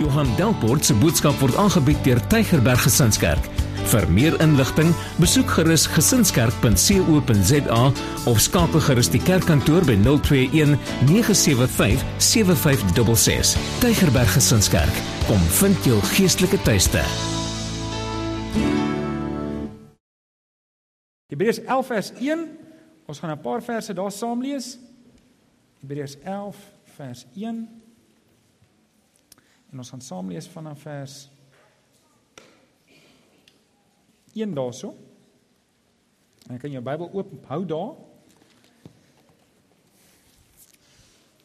[0.00, 3.44] Johan Delport se boodskap word aangebied deur Tygerberg Gesinskerk.
[3.90, 7.80] Vir meer inligting, besoek gerus gesinskerk.co.za
[8.30, 10.78] of skakel gerus die kerkkantoor by 021
[11.08, 13.52] 975 7566.
[13.82, 17.04] Tygerberg Gesinskerk, kom vind jou geestelike tuiste.
[21.28, 22.48] Hebreërs 11 vers 1.
[23.04, 24.78] Ons gaan 'n paar verse daar saam lees.
[25.80, 26.56] Hebreërs 11
[26.96, 27.79] vers 1.
[29.70, 31.28] En ons gaan saam lees vanaf vers
[34.34, 34.94] 1 daarso.
[36.48, 37.92] En kan jou Bybel oop hou daar.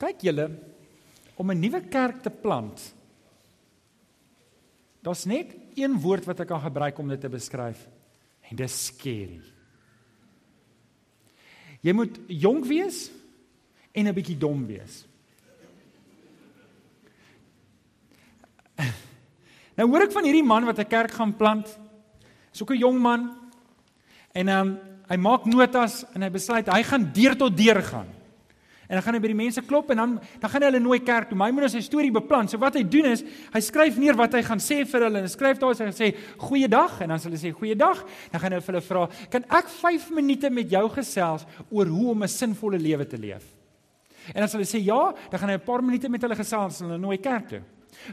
[0.01, 0.49] Kyk julle
[1.35, 2.93] om 'n nuwe kerk te plant.
[5.01, 7.87] Daar's net een woord wat ek kan gebruik om dit te beskryf.
[8.49, 9.41] En dis scary.
[11.81, 13.11] Jy moet jonk wees
[13.91, 15.04] en 'n bietjie dom wees.
[19.75, 21.67] Nou hoor ek van hierdie man wat 'n kerk gaan plant.
[22.53, 23.31] Is ook 'n jong man.
[24.33, 28.07] En ehm um, hy maak notas en hy besluit hy gaan deur tot deur gaan.
[28.87, 30.99] En dan gaan hy by die mense klop en dan dan gaan hy hulle nooi
[30.99, 31.37] kerk toe.
[31.37, 32.47] Maar hy moet nou sy storie beplan.
[32.47, 33.23] So wat hy doen is,
[33.53, 36.11] hy skryf neer wat hy gaan sê vir hulle en hy skryf daar sy sê
[36.37, 38.05] goeiedag en dan sê hulle sê goeiedag.
[38.31, 42.11] Dan gaan hy vir hulle vra, "Kan ek 5 minute met jou gesels oor hoe
[42.11, 43.43] om 'n sinvolle lewe te leef?"
[44.33, 46.87] En as hulle sê ja, dan gaan hy 'n paar minute met hulle gesels en
[46.87, 47.61] hulle nooi kerk toe.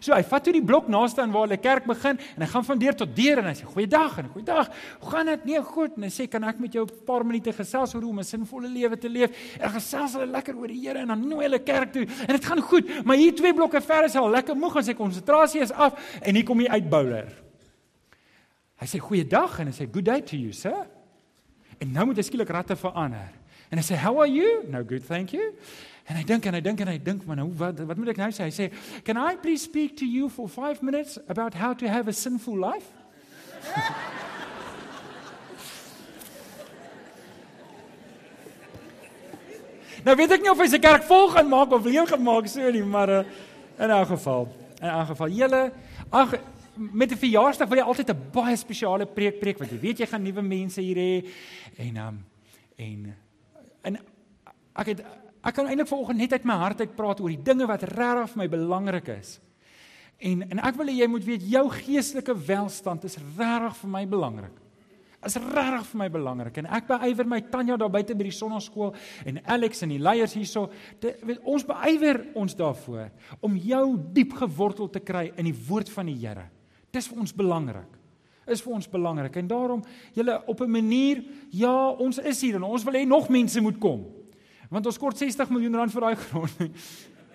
[0.00, 2.64] So hy vat toe die blok naaste aan waar hulle kerk begin en hy gaan
[2.64, 4.70] van deur tot deur en hy sê goeiedag en goeiedag.
[5.00, 5.44] Hoe gaan dit?
[5.44, 5.96] Nee, goed.
[5.96, 8.24] En hy sê kan ek met jou 'n paar minute gesels oor hoe om 'n
[8.24, 9.30] sinvolle lewe te leef?
[9.60, 12.44] En gesels hulle lekker oor die Here en dan nooi hulle kerk toe en dit
[12.44, 13.04] gaan goed.
[13.04, 15.94] Maar hier twee blokke ver is hy al lekker moeg en sy konsentrasie is af
[16.22, 17.28] en hier kom hy uit bouler.
[18.82, 20.86] Hy sê goeiedag en hy sê good day to you, sir.
[21.78, 23.30] En nou moet hy skielik ratte verander.
[23.70, 24.64] En hy sê how are you?
[24.68, 25.52] No good, thank you.
[26.12, 28.20] En hy dink en hy dink en hy dink maar nou wat wat moet ek
[28.20, 28.44] nou sê?
[28.44, 28.68] Hy sê,
[29.04, 32.58] "Can I please speak to you for 5 minutes about how to have a sinful
[32.58, 32.92] life?"
[40.04, 42.70] nou weet ek nie of hy se kerk vol gaan maak of leeg gemaak so
[42.70, 43.24] nie, maar uh,
[43.78, 44.48] in 'n geval,
[44.82, 45.72] in 'n geval, julle
[46.10, 46.34] ag
[46.76, 50.06] met 'n verjaarsdag wil jy altyd 'n baie spesiale preek preek want jy weet jy
[50.06, 51.24] gaan nuwe mense hier hê
[51.78, 52.24] en um,
[52.76, 53.16] en
[53.82, 53.96] en
[54.76, 55.02] ek het
[55.42, 58.30] Ek kan eintlik vanoggend net uit my hart uit praat oor die dinge wat regtig
[58.30, 59.38] vir my belangrik is.
[60.22, 64.04] En en ek wil hê jy moet weet jou geestelike welstand is regtig vir my
[64.06, 64.60] belangrik.
[65.26, 68.94] Is regtig vir my belangrik en ek beywer my Tanya daar buite by die sonnaskool
[69.26, 70.68] en Alex en die leiers hierso.
[71.42, 73.10] Ons beywer ons daarvoor
[73.42, 76.46] om jou diep gewortel te kry in die woord van die Here.
[76.94, 77.98] Dis vir ons belangrik
[78.50, 79.82] is vir ons belangrik en daarom
[80.16, 83.78] julle op 'n manier ja ons is hier en ons wil hê nog mense moet
[83.78, 84.02] kom
[84.72, 86.60] Want ons kort 60 miljoen rand vir daai grond.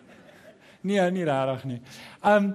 [0.90, 1.82] nee, nie regtig nie.
[2.26, 2.54] Um,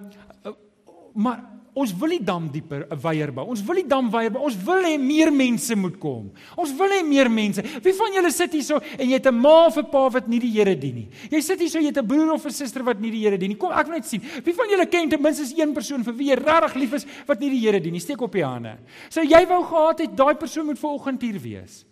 [1.14, 3.46] maar ons wil die dam dieper 'n weier bou.
[3.48, 4.42] Ons wil die dam weier bou.
[4.44, 6.30] Ons wil hê meer mense moet kom.
[6.56, 7.62] Ons wil hê meer mense.
[7.62, 10.28] Wie van julle sit hier so en jy het 'n ma of 'n pa wat
[10.28, 11.08] nie die Here dien nie?
[11.30, 13.38] Jy sit hier so jy het 'n broer of 'n suster wat nie die Here
[13.38, 13.56] dien nie.
[13.56, 14.20] Kom ek wil net sien.
[14.20, 17.40] Wie van julle ken ten minste een persoon vir wie jy regtig lief is wat
[17.40, 18.00] nie die Here dien nie?
[18.00, 18.78] Steek op die hande.
[19.08, 21.84] Sou jy wou gehad het daai persoon moet vanoggend hier wees?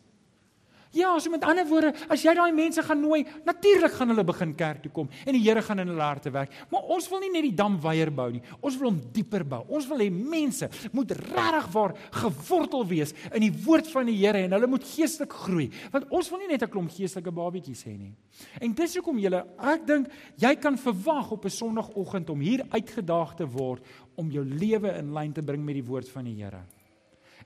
[0.90, 4.54] Ja, so met ander woorde, as jy daai mense gaan nooi, natuurlik gaan hulle begin
[4.58, 6.54] kerk toe kom en die Here gaan in hulle harte werk.
[6.72, 8.42] Maar ons wil nie net die dam weier bou nie.
[8.58, 9.60] Ons wil hom dieper bou.
[9.70, 14.42] Ons wil hê mense moet regtig waar gewortel wees in die woord van die Here
[14.42, 15.68] en hulle moet geestelik groei.
[15.94, 18.12] Want ons wil nie net 'n klomp geestelike babatjies hê nie.
[18.60, 23.36] En dis hoekom julle, ek dink jy kan verwag op 'n Sondagoggend om hier uitgedaag
[23.36, 23.82] te word
[24.16, 26.62] om jou lewe in lyn te bring met die woord van die Here.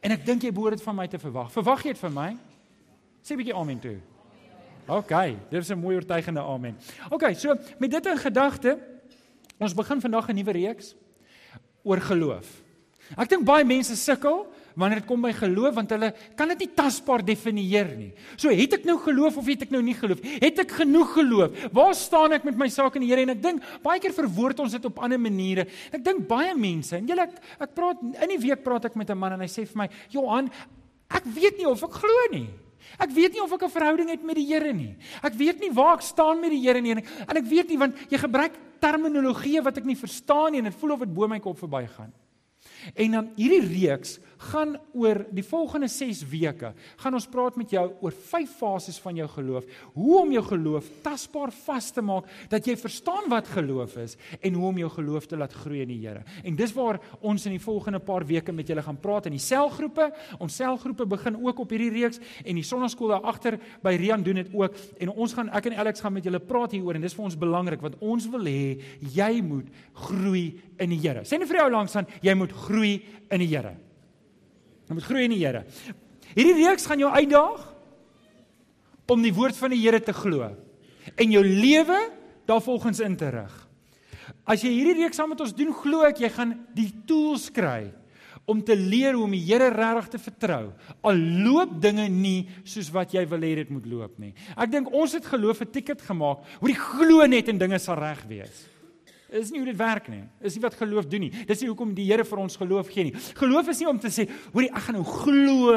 [0.01, 1.53] En ek dink jy behoort dit van my te verwag.
[1.53, 2.54] Verwag jy dit van my?
[3.25, 3.99] Sê 'n bietjie amen toe.
[4.87, 5.13] OK,
[5.49, 6.77] dis 'n mooi oortuigende amen.
[7.09, 8.79] OK, so met dit in gedagte,
[9.59, 10.95] ons begin vandag 'n nuwe reeks
[11.83, 12.63] oor geloof.
[13.17, 16.75] Ek dink baie mense sukkel wanneer dit kom by geloof want hulle kan dit nie
[16.75, 18.13] tasbaar definieer nie.
[18.37, 20.21] So het ek nou geloof of het ek nou nie geloof?
[20.21, 21.69] Het ek genoeg geloof?
[21.73, 23.23] Waar staan ek met my saak in die Here?
[23.23, 25.67] En ek dink baie keer verwoord ons dit op ander maniere.
[25.93, 29.11] Ek dink baie mense en julle ek, ek praat in die week praat ek met
[29.11, 30.51] 'n man en hy sê vir my, "Johan,
[31.11, 32.64] ek weet nie of ek glo nie."
[32.99, 34.97] Ek weet nie of ek 'n verhouding het met die Here nie.
[35.23, 37.03] Ek weet nie waar ek staan met die Here nie en
[37.37, 40.93] ek weet nie want jy gebruik terminologie wat ek nie verstaan nie en dit voel
[40.93, 42.13] of dit bo my kop verbygaan.
[42.95, 47.85] En dan hierdie reeks gaan oor die volgende 6 weke gaan ons praat met jou
[48.05, 49.67] oor vyf fases van jou geloof.
[49.95, 54.59] Hoe om jou geloof tasbaar vas te maak dat jy verstaan wat geloof is en
[54.59, 56.25] hoe om jou geloof te laat groei in die Here.
[56.45, 59.43] En dis waar ons in die volgende paar weke met julle gaan praat in die
[59.43, 60.11] selgroepe.
[60.39, 64.43] Ons selgroepe begin ook op hierdie reeks en die sonnaskool daar agter by Rian doen
[64.43, 67.17] dit ook en ons gaan ek en Alex gaan met julle praat hieroor en dis
[67.17, 68.77] vir ons belangrik want ons wil hê
[69.15, 69.71] jy moet
[70.07, 70.47] groei
[70.79, 71.25] in die Here.
[71.29, 72.95] Sê net vir jou langs aan, jy moet groei
[73.31, 73.75] in die Here.
[74.89, 75.65] Jy moet groei in die Here.
[76.35, 77.63] Hierdie reeks gaan jou uitdaag
[79.11, 80.51] om die woord van die Here te glo
[81.21, 81.99] en jou lewe
[82.49, 83.53] daarvolgens in te rig.
[84.49, 87.93] As jy hierdie reeks saam met ons doen, glo ek jy gaan die tools kry
[88.45, 90.73] om te leer hoe om die Here regtig te vertrou.
[91.07, 94.35] Al loop dinge nie soos wat jy wil hê dit moet loop nie.
[94.53, 97.97] Ek dink ons het geloof 'n ticket gemaak, hoe die glo net en dinge sal
[97.97, 98.69] reg wees.
[99.35, 100.23] Is nie hoe dit werk nie.
[100.47, 101.33] Is nie wat geloof doen nie.
[101.49, 103.15] Dis nie hoekom die Here vir ons geloof gee nie.
[103.41, 105.75] Geloof is nie om te sê, hoorie, ek gaan nou glo.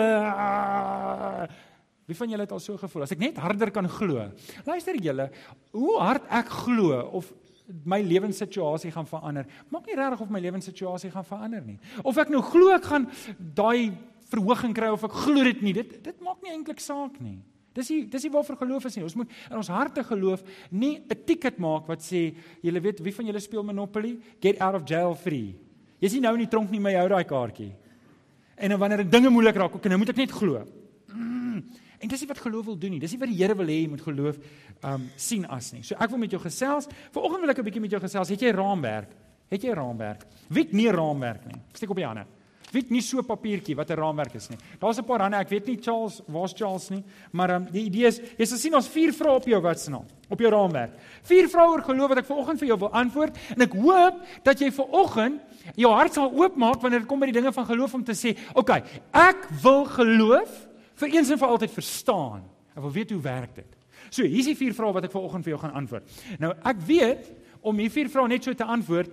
[2.08, 3.08] Wie van julle het al so gevoel?
[3.08, 4.30] As ek net harder kan glo.
[4.68, 5.30] Luister julle,
[5.76, 7.34] hoe hard ek glo of
[7.84, 9.48] my lewenssituasie gaan verander.
[9.74, 11.80] Maak nie regtig of my lewenssituasie gaan verander nie.
[12.08, 13.10] Of ek nou glo ek gaan
[13.58, 13.92] daai
[14.32, 15.76] verhoging kry of ek glo dit nie.
[15.76, 17.40] Dit dit maak nie eintlik saak nie.
[17.78, 19.06] Dis nie dis nie waarvoor geloof is nie.
[19.06, 23.14] Ons moet in ons harte geloof nie 'n ticket maak wat sê, julle weet wie
[23.14, 24.18] van julle speel Monopoly?
[24.42, 25.56] Get out of jail free.
[26.02, 27.74] Jy's nie nou in die tronk nie, maar jy hou daai kaartjie.
[28.58, 30.66] En dan wanneer dinge moeilik raak, ok, nou moet ek net glo.
[31.14, 31.64] Mm.
[32.00, 33.00] En dis nie wat geloof wil doen nie.
[33.00, 34.38] Dis nie wat die Here wil hê jy moet geloof
[34.84, 35.84] um sien as nie.
[35.84, 36.88] So ek wil met jou gesels.
[37.12, 38.30] Vanoggend wil ek 'n bietjie met jou gesels.
[38.30, 39.10] Het jy raamwerk?
[39.50, 40.26] Het jy raamwerk?
[40.50, 41.62] Wie het nie raamwerk nie?
[41.74, 42.26] Steek op die hande.
[42.78, 44.58] Wie het nie so papiertjie wat 'n raamwerk is nie.
[44.80, 45.38] Daar's 'n paar hande.
[45.38, 48.76] Ek weet nie Charles, waar's Charles nie, maar um, die idee is jy sal sien
[48.76, 50.92] ons vier vrae op jou wat snaam op jou raamwerk.
[51.24, 54.60] Vier vrae oor geloof wat ek vanoggend vir jou wil antwoord en ek hoop dat
[54.60, 55.42] jy vanoggend
[55.76, 58.38] jou hart sal oopmaak wanneer dit kom by die dinge van geloof om te sê,
[58.54, 58.84] "Oké, okay,
[59.14, 62.44] ek wil geloof vir eens en vir altyd verstaan.
[62.76, 63.76] Ek wil weet hoe werk dit."
[64.12, 66.04] So, hier is die vier vrae wat ek vanoggend vir jou gaan antwoord.
[66.40, 67.32] Nou, ek weet
[67.62, 69.10] om hierdie vier vrae net so te antwoord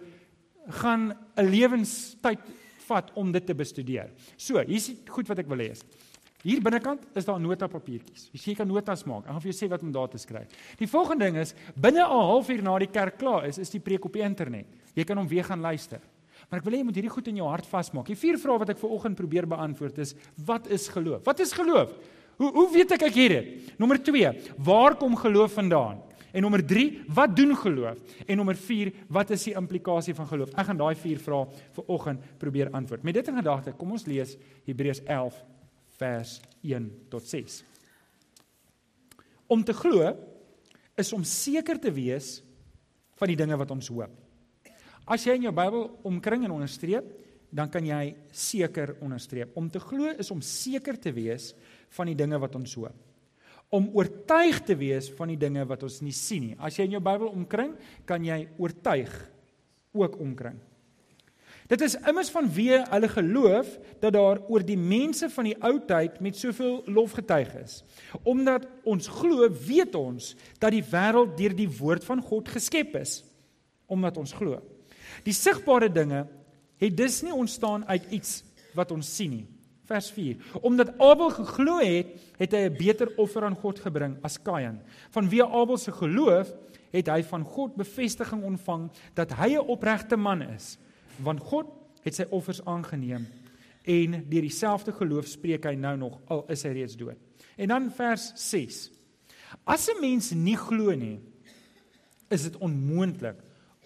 [0.68, 2.38] gaan 'n lewenstyd
[2.88, 4.10] vat om dit te bestudeer.
[4.36, 5.84] So, hier's goed wat ek wil lees.
[6.44, 8.26] Hier binnekant is daar notapapiertjies.
[8.36, 9.24] Jy kan notas maak.
[9.24, 10.50] Ek gaan vir jou sê wat om daar te skryf.
[10.76, 14.04] Die volgende ding is binne 'n halfuur na die kerk klaar is, is die preek
[14.04, 14.66] op die internet.
[14.94, 16.00] Jy kan hom weer gaan luister.
[16.50, 18.06] Maar ek wil hê jy moet hierdie goed in jou hart vasmaak.
[18.06, 21.24] Die vier vrae wat ek ver oggend probeer beantwoord is: Wat is geloof?
[21.24, 21.90] Wat is geloof?
[22.36, 23.78] Hoe hoe weet ek ek het dit?
[23.78, 26.02] Nommer 2: Waar kom geloof vandaan?
[26.34, 27.98] En nommer 3, wat doen geloof?
[28.26, 30.50] En nommer 4, wat is die implikasie van geloof?
[30.58, 31.44] Ek gaan daai 4 vrae
[31.76, 33.04] vir oggend probeer antwoord.
[33.06, 34.34] Met dit in gedagte, kom ons lees
[34.66, 35.38] Hebreërs 11
[36.00, 36.32] vers
[36.66, 37.60] 1 tot 6.
[39.46, 40.10] Om te glo
[40.98, 42.40] is om seker te wees
[43.14, 44.18] van die dinge wat ons hoop.
[45.06, 47.06] As jy in jou Bybel omkring en onderstreep,
[47.54, 49.54] dan kan jy seker onderstreep.
[49.54, 51.52] Om te glo is om seker te wees
[51.94, 53.13] van die dinge wat ons hoop
[53.72, 56.56] om oortuig te wees van die dinge wat ons nie sien nie.
[56.58, 57.74] As jy in jou Bybel omkring,
[58.06, 59.12] kan jy oortuig
[59.94, 60.60] ook omkring.
[61.70, 63.68] Dit is immers vanweë hulle geloof
[64.02, 67.78] dat daar oor die mense van die ou tyd met soveel lof getuig is.
[68.20, 73.22] Omdat ons glo, weet ons dat die wêreld deur die woord van God geskep is.
[73.88, 74.60] Omdat ons glo.
[75.24, 76.26] Die sigbare dinge
[76.82, 78.42] het dus nie ontstaan uit iets
[78.76, 79.46] wat ons sien nie.
[79.84, 80.36] Vers 4.
[80.60, 82.06] Omdat Abel geglo het,
[82.38, 84.80] het hy 'n beter offer aan God gebring as Kain.
[85.10, 86.54] Vanweë Abel se geloof
[86.90, 90.78] het hy van God bevestiging ontvang dat hy 'n opregte man is,
[91.18, 91.66] want God
[92.02, 93.26] het sy offers aangeneem
[93.84, 97.18] en deur dieselfde geloof spreek hy nou nog al is hy reeds dood.
[97.56, 98.90] En dan vers 6.
[99.64, 101.20] As 'n mens nie glo nie,
[102.28, 103.36] is dit onmoontlik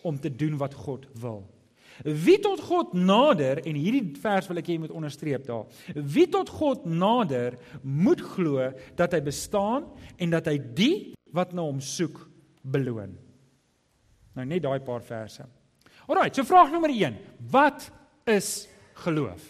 [0.03, 1.58] om te doen wat God wil.
[2.05, 5.67] Wie tot God nader en hierdie vers wil ek hê jy moet onderstreep daar.
[5.95, 10.97] Wie tot God nader moet glo dat hy bestaan en dat hy die
[11.35, 12.21] wat na hom soek
[12.63, 13.17] beloon.
[14.39, 15.45] Nou net daai paar verse.
[16.09, 17.17] Alraai, so vraag nommer 1.
[17.51, 17.91] Wat
[18.29, 18.69] is
[19.05, 19.43] geloof?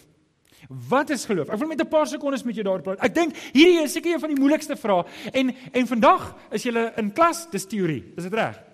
[0.89, 1.49] Wat is geloof?
[1.49, 2.99] Ek wil met 'n paar sekondes met jou daaroor praat.
[2.99, 6.91] Ek dink hierdie is seker een van die moeilikste vrae en en vandag is jy
[6.97, 8.13] in klas, dis teorie.
[8.17, 8.68] Is dit reg?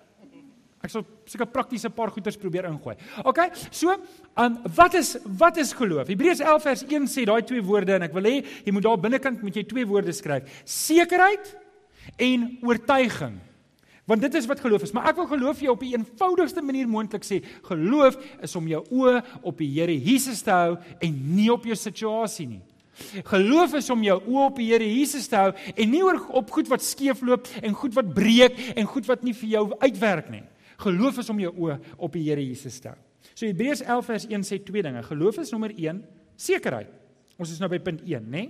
[0.86, 2.94] Ek sal seker praktiese paar goeters probeer ingooi.
[3.26, 3.42] OK?
[3.74, 3.96] So,
[4.38, 6.12] um, wat is wat is geloof?
[6.12, 8.36] Hebreërs 11 vers 1 sê daai twee woorde en ek wil hê
[8.68, 10.62] jy moet daar binnekant met jy twee woorde skryf.
[10.70, 11.56] Sekerheid
[12.22, 13.40] en oortuiging.
[14.06, 16.86] Want dit is wat geloof is, maar ek wil geloof jou op die eenvoudigste manier
[16.86, 17.40] moontlik sê.
[17.66, 21.78] Geloof is om jou oë op die Here Jesus te hou en nie op jou
[21.80, 22.62] situasie nie.
[23.26, 26.54] Geloof is om jou oë op die Here Jesus te hou en nie oor op
[26.54, 30.46] goed wat skeefloop en goed wat breek en goed wat nie vir jou uitwerk nie.
[30.84, 33.00] Geloof is om jou oë op die Here Jesus te hou.
[33.34, 35.02] So Hebreërs 11 vers 1 sê twee dinge.
[35.04, 36.02] Geloof is nommer 1,
[36.40, 36.92] sekerheid.
[37.40, 38.46] Ons is nou by punt 1, né?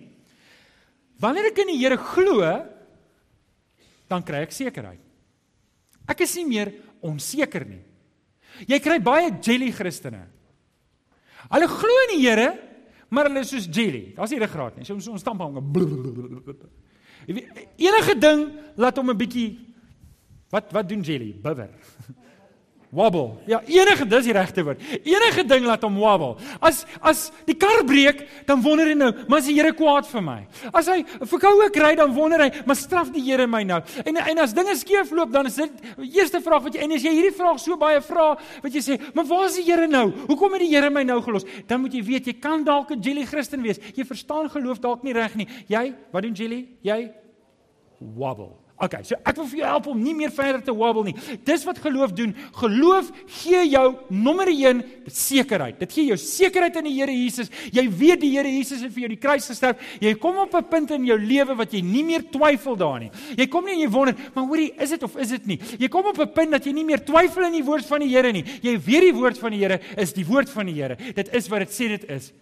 [1.22, 2.42] Wanneer ek in die Here glo,
[4.12, 5.02] dan kry ek sekerheid.
[6.06, 6.74] Ek is nie meer
[7.06, 7.82] onseker nie.
[8.70, 10.22] Jy kry baie jelly Christene.
[11.50, 12.50] Hulle glo in die Here,
[13.10, 14.14] maar hulle is soos jelly.
[14.18, 14.86] Daar's nie ruggraat nie.
[14.86, 15.58] So ons stamp hom.
[17.26, 18.46] Enige ding
[18.78, 19.65] laat hom 'n bietjie
[20.56, 21.34] wat wat doen jelly?
[21.44, 21.70] Bibber.
[22.96, 23.42] Wobble.
[23.50, 24.84] Ja, enige dis die regte woord.
[25.04, 26.38] Enige ding laat hom wobble.
[26.64, 30.24] As as die kar breek, dan wonder hy nou, maar as die Here kwaad vir
[30.24, 30.38] my.
[30.72, 33.82] As hy verkoue kry, dan wonder hy, maar straf die Here my nou.
[34.06, 37.04] En en as dinge skeefloop, dan is dit die eerste vraag wat jy en as
[37.04, 38.32] jy hierdie vraag so baie vra,
[38.64, 40.08] wat jy sê, maar waar is die Here nou?
[40.30, 41.48] Hoekom het die Here my nou gelos?
[41.68, 43.82] Dan moet jy weet, jy kan dalk 'n jelly Christen wees.
[43.96, 45.48] Jy verstaan geloof dalk nie reg nie.
[45.68, 46.68] Jy, wat doen jelly?
[46.82, 47.12] Jy
[48.00, 48.65] wobble.
[48.76, 51.14] Okay, so ek wil vir jou help om nie meer verder te wobble nie.
[51.48, 52.34] Dis wat geloof doen.
[52.60, 55.78] Geloof gee jou nommer 1 sekerheid.
[55.80, 57.48] Dit gee jou sekerheid in die Here Jesus.
[57.72, 59.80] Jy weet die Here Jesus het vir jou die kruis gesterf.
[60.04, 63.12] Jy kom op 'n punt in jou lewe wat jy nie meer twyfel daarin nie.
[63.38, 65.60] Jy kom nie en jy wonder, maar hoorie, is dit of is dit nie?
[65.80, 68.10] Jy kom op 'n punt dat jy nie meer twyfel in die woord van die
[68.10, 68.44] Here nie.
[68.62, 70.98] Jy weet die woord van die Here is die woord van die Here.
[71.16, 72.34] Dit is wat dit sê dit is.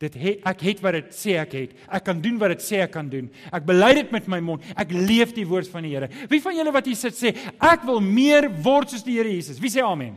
[0.00, 1.72] Dit het, ek het wat dit sê ek het.
[1.92, 3.26] Ek kan doen wat dit sê ek kan doen.
[3.52, 4.64] Ek bely dit met my mond.
[4.80, 6.08] Ek leef die woord van die Here.
[6.30, 9.60] Wie van julle wat hier sit sê ek wil meer word soos die Here Jesus?
[9.60, 10.16] Wie sê amen?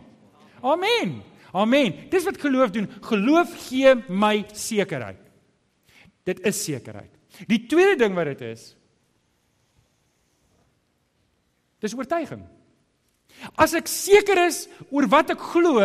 [0.64, 1.18] Amen.
[1.52, 1.98] Amen.
[2.10, 2.88] Dis wat geloof doen.
[3.10, 5.20] Geloof gee my sekerheid.
[6.24, 7.12] Dit is sekerheid.
[7.50, 8.72] Die tweede ding wat dit is
[11.84, 12.46] Dis oortuiging.
[13.60, 15.82] As ek seker is oor wat ek glo,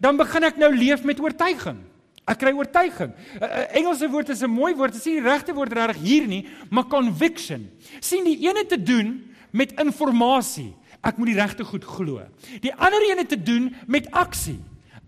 [0.00, 1.82] dan begin ek nou leef met oortuiging.
[2.26, 3.12] Ek kry oortuiging.
[3.14, 4.92] 'n uh, uh, Engelse woord is 'n mooi woord.
[4.92, 7.70] Dit is nie die regte woord regtig hier nie, maar conviction.
[8.00, 10.74] sien die ene te doen met inligting.
[11.02, 12.22] Ek moet die regte goed glo.
[12.60, 14.58] Die ander ene te doen met aksie.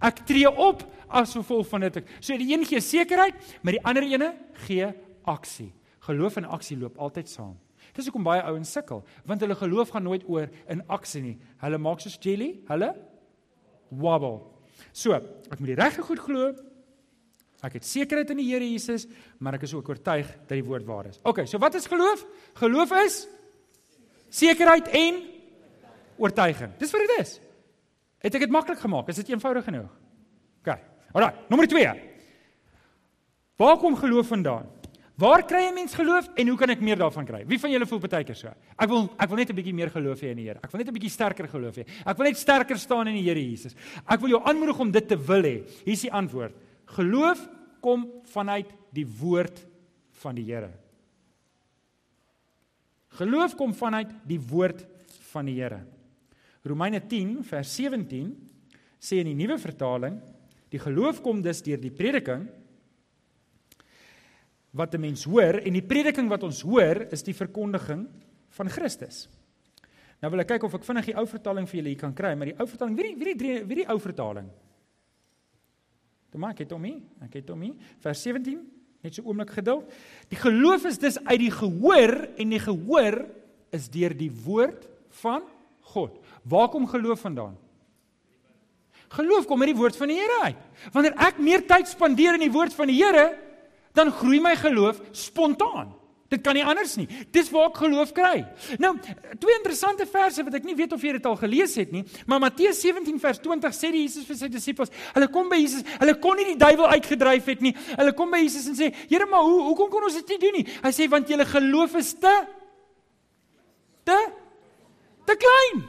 [0.01, 2.05] Ek tree op as gevolg van dit.
[2.21, 4.35] So die een gee sekerheid, maar die ander ene
[4.67, 4.93] gee
[5.25, 5.73] aksie.
[6.07, 7.57] Geloof en aksie loop altyd saam.
[7.97, 11.37] Dis hoekom baie ouens sukkel, want hulle geloof gaan nooit oor in aksie nie.
[11.59, 12.93] Hulle maak soos jelly, hulle
[13.91, 14.45] wobble.
[14.93, 16.53] So, ek moet die regte goed glo,
[17.67, 19.09] Ek het sekerheid in die Here Jesus,
[19.43, 21.19] maar ek is ook oortuig dat die woord waar is.
[21.27, 22.23] OK, so wat is geloof?
[22.61, 23.27] Geloof is
[24.31, 25.23] sekerheid en
[26.19, 26.77] oortuiging.
[26.79, 27.39] Dis wat dit is.
[28.23, 29.11] Het ek dit maklik gemaak?
[29.11, 29.91] Is dit eenvoudig genoeg?
[30.63, 30.79] OK.
[31.15, 31.95] Alraai, nommer 2.
[33.59, 34.69] Waar kom geloof vandaan?
[35.19, 37.45] Waar kry 'n mens geloof en hoe kan ek meer daarvan kry?
[37.47, 38.49] Wie van julle voel baie keer so?
[38.79, 40.61] Ek wil ek wil net 'n bietjie meer geloof hê in die Here.
[40.63, 41.87] Ek wil net 'n bietjie sterker geloof hê.
[42.07, 43.75] Ek wil net sterker staan in die Here Jesus.
[44.07, 45.65] Ek wil jou aanmoedig om dit te wil hê.
[45.85, 46.55] Hier is die antwoord.
[46.97, 47.43] Geloof
[47.85, 49.61] kom vanuit die woord
[50.23, 50.71] van die Here.
[53.19, 54.85] Geloof kom vanuit die woord
[55.33, 55.83] van die Here.
[56.69, 58.31] Romeine 10 vers 17
[58.99, 60.19] sê in die nuwe vertaling,
[60.69, 62.49] die geloof kom dus deur die prediking
[64.77, 68.07] wat 'n mens hoor en die prediking wat ons hoor is die verkondiging
[68.51, 69.29] van Christus.
[70.21, 72.35] Nou wil ek kyk of ek vinnig die ou vertaling vir julle hier kan kry,
[72.35, 74.51] maar die ou vertaling, wie die, wie die, wie die ou vertaling?
[76.33, 77.01] Toe maak dit hom hier.
[77.25, 77.95] Ek het hom hier.
[78.05, 78.61] Vers 17.
[79.05, 79.89] Net so oomblik geduld.
[80.33, 83.23] Die geloof is dus uit die gehoor en die gehoor
[83.75, 84.89] is deur die woord
[85.23, 85.47] van
[85.93, 86.19] God.
[86.49, 87.57] Waar kom geloof vandaan?
[89.09, 90.65] Geloof kom uit die woord van die Here uit.
[90.93, 93.31] Wanneer ek meer tyd spandeer in die woord van die Here,
[93.97, 95.95] dan groei my geloof spontaan.
[96.29, 97.07] Dit kan nie anders nie.
[97.33, 98.43] Dis waar ek geloof kry.
[98.83, 98.91] Nou,
[99.41, 102.43] twee interessante verse wat ek nie weet of jy dit al gelees het nie, maar
[102.43, 106.15] Matteus 17 vers 20 sê die Jesus vir sy disippels, hulle kom by Jesus, hulle
[106.21, 107.73] kon nie die duiwel uitgedryf het nie.
[107.95, 110.57] Hulle kom by Jesus en sê, "Here, maar hoe hoekom kon ons dit nie doen
[110.61, 112.35] nie?" Hy sê, "Want julle geloof is te
[114.05, 114.19] te
[115.25, 115.85] te klein."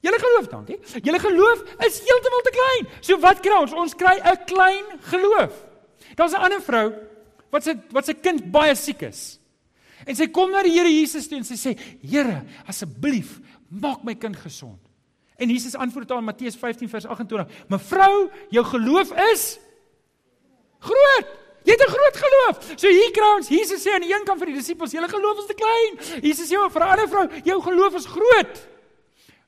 [0.00, 0.78] Julle geloof, dankie.
[1.02, 2.86] Julle geloof is heeltemal te klein.
[3.00, 3.72] So wat kry ons?
[3.72, 5.52] Ons kry 'n klein geloof.
[6.16, 6.92] Daar's 'n ander vrou
[7.50, 9.39] wat se wat se kind baie siek is.
[10.10, 13.38] En sy kom na die Here Jesus toe en sy sê: "Here, asseblief,
[13.70, 14.80] maak my kind gesond."
[15.38, 19.58] En Jesus antwoord haar in Matteus 15 vers 28: "Mevrou, jou geloof is
[20.80, 21.28] groot.
[21.64, 24.38] Jy het 'n groot geloof." So hier kry ons Jesus sê aan die een kant
[24.38, 27.62] vir die disippels: "Julle geloof is te klein." Jesus sê vir 'n ander vrou: "Jou
[27.62, 28.68] geloof is groot."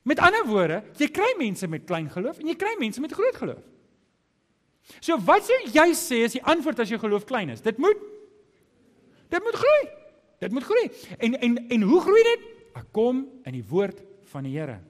[0.03, 3.35] Met ander woorde, jy kry mense met klein geloof en jy kry mense met groot
[3.35, 3.63] geloof.
[4.99, 7.61] So wat sou jy sê as die antwoord as jou geloof klein is?
[7.61, 7.97] Dit moet
[9.29, 10.02] dit moet groei.
[10.43, 10.89] Dit moet groei.
[11.19, 12.49] En en en hoe groei dit?
[12.75, 14.01] Ek kom in die woord
[14.33, 14.81] van die Here.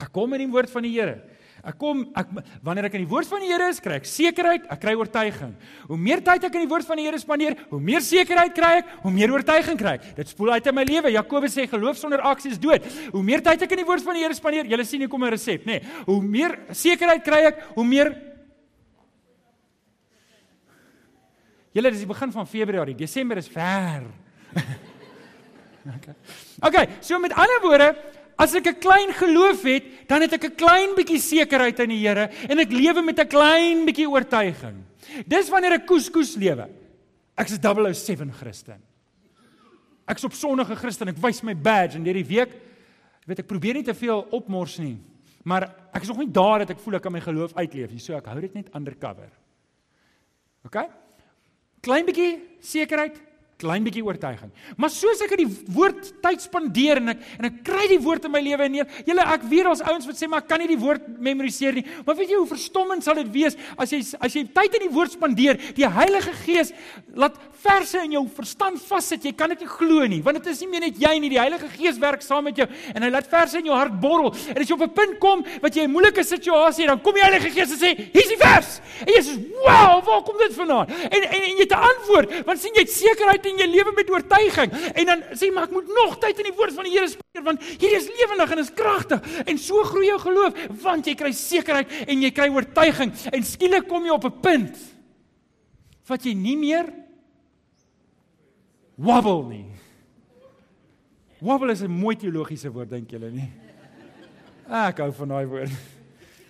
[0.00, 1.20] Ek kom in die woord van die Here.
[1.64, 2.32] Ek kom ek
[2.64, 5.54] wanneer ek in die woord van die Here is, kry ek sekerheid, ek kry oortuiging.
[5.88, 8.72] Hoe meer tyd ek in die woord van die Here spandeer, hoe meer sekerheid kry
[8.82, 10.10] ek, hoe meer oortuiging kry ek.
[10.18, 11.14] Dit spoel uit in my lewe.
[11.14, 12.84] Jakobus sê geloof sonder aksie is dood.
[13.14, 15.24] Hoe meer tyd ek in die woord van die Here spandeer, julle sien hier kom
[15.24, 15.80] 'n resep, nê.
[15.80, 18.12] Nee, hoe meer sekerheid kry ek, hoe meer
[21.74, 22.94] Julle dis die begin van Februarie.
[22.94, 24.04] Desember is ver.
[25.96, 26.14] Okay.
[26.66, 27.88] Okay, so met ander woorde,
[28.38, 32.02] as ek 'n klein geloof het, dan het ek 'n klein bietjie sekerheid in die
[32.06, 34.82] Here en ek lewe met 'n klein bietjie oortuiging.
[35.26, 36.68] Dis wanneer ek koeskoes lewe.
[37.36, 38.80] Ek's 'n 007 Christen.
[40.06, 41.08] Ek's op sonnige Christen.
[41.08, 42.52] Ek wys my badge en hierdie week
[43.26, 44.98] weet ek probeer nie te veel opmors nie.
[45.44, 48.00] Maar ek is nog nie daar dat ek voel ek kan my geloof uitleef nie.
[48.00, 49.30] So ek hou dit net undercover.
[50.64, 50.76] OK?
[51.84, 53.20] Klein bietjie sekerheid,
[53.60, 54.50] klein bietjie oortuiging.
[54.76, 58.26] Maar soos ek in die woord tyd spandeer en ek en ek kry die woord
[58.26, 58.88] in my lewe neer.
[59.06, 61.84] Julle ek weet ons ouens wat sê maar ek kan nie die woord memoriseer nie.
[62.06, 64.94] Maar weet jy hoe verstommend sal dit wees as jy as jy tyd in die
[64.94, 66.72] woord spandeer, die Heilige Gees
[67.14, 69.24] laat verse in jou verstand vassit.
[69.24, 71.40] Jy kan dit nie glo nie, want dit is nie meer net jy nie, die
[71.40, 74.32] Heilige Gees werk saam met jou en hy laat verse in jou hart borrel.
[74.52, 77.14] En as jy op 'n punt kom wat jy 'n moeilike situasie het, dan kom
[77.14, 79.34] die Heilige Gees en sê, "Hier's die vers." En jy sê,
[79.64, 82.80] "Wow, waar kom dit vandaan?" En en, en jy het 'n antwoord, want sien jy
[82.80, 84.72] het sekerheid in jou lewe met oortuiging.
[84.94, 87.44] En dan sê maar ek moet nog tyd in die woord van die Here spandeer
[87.44, 89.30] want hierdie is lewendig en is kragtig.
[89.44, 93.88] En so groei jou geloof want jy kry sekerheid en jy kry oortuiging en skielik
[93.88, 94.78] kom jy op 'n punt
[96.08, 96.92] wat jy nie meer
[98.96, 99.66] wobble nie.
[101.40, 103.50] Wobble is 'n mooi teologiese woord dink julle nie?
[104.68, 105.70] Ek hou van daai woord.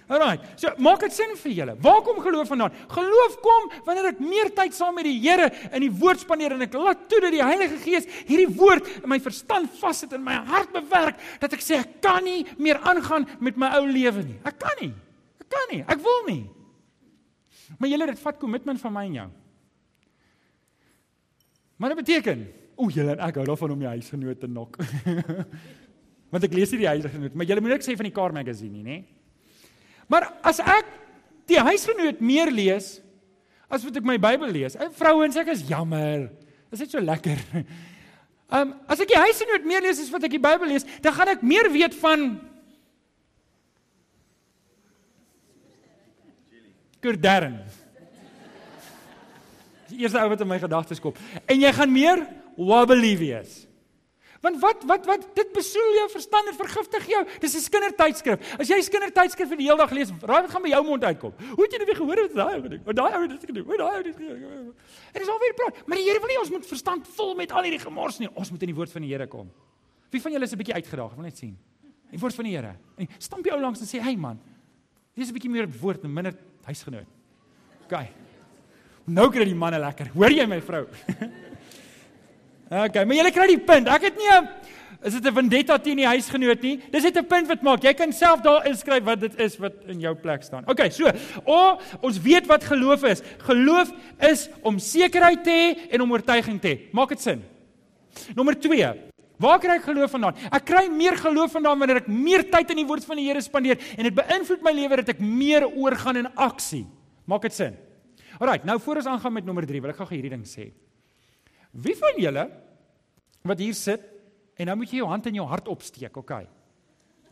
[0.05, 0.37] Alraai.
[0.61, 1.75] So, maak dit sin vir julle.
[1.81, 2.75] Waar kom geloof vandaan?
[2.93, 6.67] Geloof kom wanneer ek meer tyd saam met die Here in die woord spandeer en
[6.67, 10.37] ek laat toe dat die Heilige Gees hierdie woord in my verstand vassit en my
[10.51, 14.37] hart bewerk dat ek sê ek kan nie meer aangaan met my ou lewe nie.
[14.45, 14.93] Ek kan nie.
[15.41, 15.81] Ek kan nie.
[15.89, 16.43] Ek wil nie.
[17.79, 19.27] Maar julle dit vat kommitment van my en jou.
[21.81, 22.47] Maar dit beteken,
[22.77, 24.77] o, julle en ek hou daarvan om die huisgenoot te nok.
[26.35, 28.77] Want ek lees hier die huisgenoot, maar julle moet ek sê van die Car Magazine
[28.77, 29.24] nie, nê?
[30.11, 30.89] Maar as ek
[31.51, 32.99] die huisgenoot meer lees
[33.73, 36.29] as wat ek my Bybel lees, vrouens, ek is jammer.
[36.71, 37.41] Dit is net so lekker.
[37.55, 37.65] Ehm
[38.61, 41.33] um, as ek die huisgenoot meer lees as wat ek die Bybel lees, dan gaan
[41.35, 42.29] ek meer weet van
[47.05, 47.59] Kurdern
[49.91, 51.17] die eerste ou wat in my gedagtes kom.
[51.45, 52.23] En jy gaan meer
[52.57, 53.65] wobbly wees.
[54.45, 57.23] Want wat wat wat dit besoel jou verstand en vergiftig jou.
[57.41, 58.39] Dis 'n kindertydskrif.
[58.61, 61.05] As jy 'n kindertydskrif vir die hele dag lees, raai wat gaan by jou mond
[61.05, 61.33] uitkom.
[61.57, 62.85] Hoe het jy nou weer gehoor wat daai ou ding?
[62.85, 63.65] Wat daai ou dit gedoen?
[63.65, 64.75] Wat daai ou dit gedoen?
[65.13, 65.87] En dis alweer praat.
[65.87, 68.29] Maar die Here wil nie ons moet verstand vol met al hierdie gemors nie.
[68.35, 69.51] Ons moet in die woord van die Here kom.
[70.11, 71.11] Wie van julle is 'n bietjie uitgedaag?
[71.11, 71.57] Ek wil net sien.
[72.11, 72.77] Die woord van die Here.
[72.99, 74.39] En stamp jou langs en sê, "Hey man,
[75.15, 77.07] dis 'n bietjie meer woord en minder huisgenoot."
[77.85, 78.09] OK.
[79.07, 80.09] Nou kry die manne lekker.
[80.15, 80.87] Hoor jy my vrou?
[82.71, 83.89] okay, maar jy kry die punt.
[83.89, 84.49] Ek het nie 'n
[85.05, 86.81] is dit 'n vendetta teen die huisgenoot nie.
[86.91, 87.83] Dis net 'n punt wat maak.
[87.83, 90.65] Jy kan self daar inskryf wat dit is wat in jou plek staan.
[90.67, 91.11] Okay, so,
[91.45, 93.23] o, ons weet wat geloof is.
[93.39, 96.81] Geloof is om sekerheid te hê en om oortuiging te hê.
[96.93, 97.45] Maak dit sin?
[98.35, 98.95] Nommer 2.
[99.37, 100.35] Waar kry ek geloof vandaan?
[100.51, 103.43] Ek kry meer geloof vandaan wanneer ek meer tyd in die woord van die Here
[103.43, 106.87] spandeer en dit beïnvloed my lewe dat ek meer oorgaan in aksie.
[107.27, 107.77] Maak dit sin?
[108.39, 110.71] Alraai, nou voor ons aangaan met nommer 3, wil ek gou hierdie ding sê.
[111.75, 112.45] Wie van julle
[113.43, 114.05] wat hier sit
[114.55, 116.47] en nou moet jy jou hand in jou hart opsteek, okay?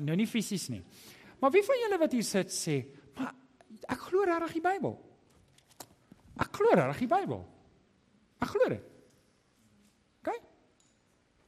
[0.03, 0.83] Nou nie fisies nie.
[1.41, 2.85] Maar wie van julle wat hier sit sê,
[3.17, 3.35] "Maar
[3.89, 4.99] ek glo regtig die Bybel."
[6.41, 7.45] Ek glo regtig die Bybel.
[8.41, 8.85] Ek glo dit.
[10.21, 10.39] Okay?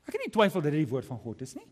[0.06, 1.66] Ek het nie twyfel dat dit die woord van God is nie.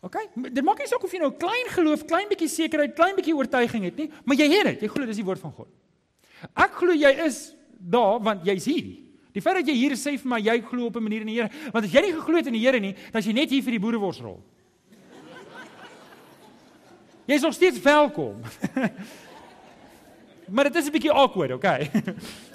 [0.00, 0.28] Okay?
[0.52, 3.84] Dit maak nie saak of jy nou klein geloof, klein bietjie sekerheid, klein bietjie oortuiging
[3.88, 4.80] het nie, maar jy het dit.
[4.86, 5.68] Jy glo dis die woord van God.
[6.54, 9.05] Ek glo jy is daar want jy's hier.
[9.36, 11.36] Die feit dat jy hier sê vir my jy glo op 'n manier in die
[11.36, 13.50] Here, want as jy nie geglo het in die Here nie, dan is jy net
[13.50, 14.40] hier vir die boereworsrol.
[17.26, 18.40] Jy is nog steeds welkom.
[20.54, 21.90] maar dit is 'n bietjie awkward, okay?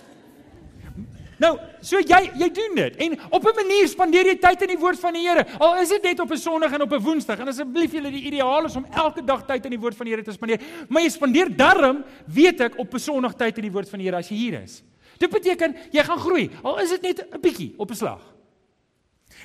[1.41, 4.77] Nou, so jy jy doen dit en op 'n manier spandeer jy tyd in die
[4.77, 5.45] woord van die Here.
[5.57, 7.39] Al is dit net op 'n Sondag en op 'n Woensdag.
[7.39, 10.13] En asseblief julle die ideaal is om elke dag tyd in die woord van die
[10.13, 10.61] Here te spandeer.
[10.87, 14.07] Maar jy spandeer darm, weet ek, op 'n Sondag tyd in die woord van die
[14.07, 14.83] Here as jy hier is.
[15.21, 16.49] Dit beteken jy gaan groei.
[16.65, 18.23] Al is dit net 'n bietjie op 'n slag.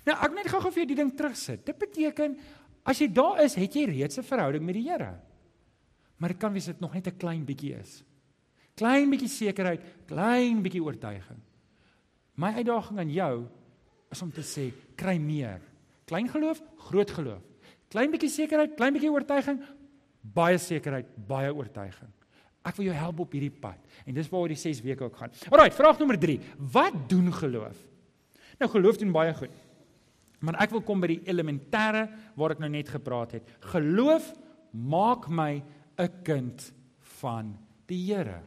[0.05, 1.65] Nou, ek net gou-gou vir jou die ding terugsit.
[1.67, 2.39] Dit beteken
[2.85, 5.21] as jy daar is, het jy reeds 'n verhouding met die Here.
[6.17, 8.05] Maar dit kan wees dit nog net 'n klein bietjie is.
[8.75, 11.41] Klein bietjie sekerheid, klein bietjie oortuiging.
[12.35, 13.47] My uitdaging aan jou
[14.11, 15.61] is om te sê kry meer.
[16.05, 17.43] Klein geloof, groot geloof.
[17.89, 19.63] Klein bietjie sekerheid, klein bietjie oortuiging,
[20.21, 22.13] baie sekerheid, baie oortuiging.
[22.67, 23.79] Ek wil jou help op hierdie pad.
[24.05, 25.35] En dis waaroor die 6 weke ook gaan.
[25.51, 26.41] Alraai, vraag nommer 3.
[26.73, 27.79] Wat doen geloof?
[28.59, 29.55] Nou geloof doen baie goed.
[30.45, 33.55] Maar ek wil kom by die elementêre waar ek nou net gepraat het.
[33.73, 34.33] Geloof
[34.73, 35.63] maak my
[35.99, 36.73] 'n kind
[37.21, 38.43] van die Here.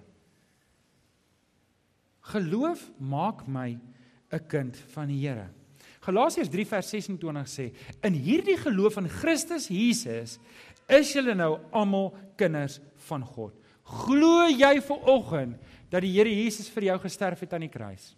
[2.21, 3.79] Geloof maak my
[4.31, 5.49] 'n kind van die Here.
[6.01, 10.39] Galasiërs 3 vers 26 sê: "In hierdie geloof in Christus Jesus
[10.87, 13.58] is julle nou almal kinders van God."
[13.89, 15.57] Glo jy ver oggend
[15.89, 18.11] dat die Here Jesus vir jou gesterf het aan die kruis?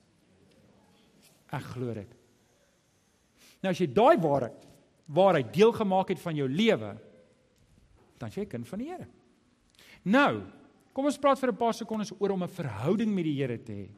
[1.51, 2.11] Ek glo dit.
[3.63, 4.67] Nou as jy daai waarheid
[5.11, 6.93] waarheid deel gemaak het van jou lewe,
[8.21, 9.07] dan jy kind van die Here.
[10.07, 10.43] Nou,
[10.95, 13.73] kom ons praat vir 'n paar sekondes oor om 'n verhouding met die Here te
[13.73, 13.89] hê.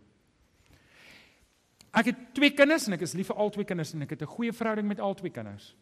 [1.94, 4.22] Ek het twee kinders en ek is lief vir al twee kinders en ek het
[4.22, 5.76] 'n goeie verhouding met al twee kinders.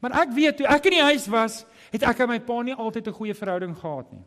[0.00, 2.74] Maar ek weet toe ek in die huis was, het ek en my pa nie
[2.74, 4.24] altyd 'n goeie verhouding gehad nie.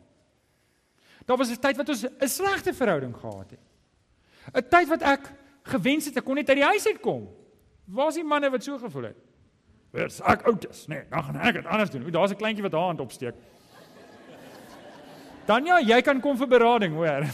[1.26, 3.60] Daar was 'n tyd wat ons 'n slegte verhouding gehad het.
[4.54, 7.28] 'n Tyd wat ek gewens het ek kon net uit die huis uitkom.
[7.84, 9.16] Waar is die manne wat so gevoel het?
[9.90, 12.04] Wes ek oud is, nee, dan gaan ek dit anders doen.
[12.06, 13.34] O, daar's 'n kleintjie wat haar hand opsteek.
[15.46, 17.26] Dan ja, jy kan kom vir berading, hoor.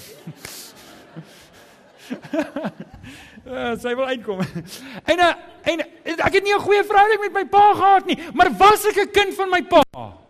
[3.44, 4.40] Ja, sy wil uitkom.
[5.12, 8.50] En eh, en ek het nie 'n goeie verhouding met my pa gehad nie, maar
[8.56, 10.21] was ek 'n kind van my pa?